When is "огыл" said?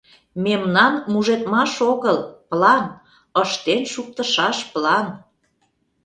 1.91-2.17